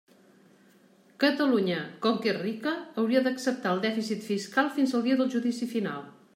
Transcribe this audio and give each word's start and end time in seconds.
Catalunya, 1.23 1.81
com 2.07 2.17
que 2.23 2.31
és 2.33 2.39
rica, 2.39 2.73
hauria 3.03 3.23
d'acceptar 3.29 3.75
el 3.77 3.85
dèficit 3.87 4.27
fiscal 4.33 4.75
fins 4.79 4.97
al 5.01 5.09
dia 5.09 5.21
del 5.23 5.33
judici 5.39 5.73
final. 5.79 6.13